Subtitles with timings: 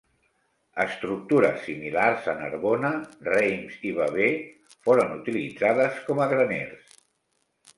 [0.83, 2.91] Estructures similars a Narbona,
[3.27, 4.31] Reims i Bavay
[4.89, 6.99] foren utilitzades com a graners.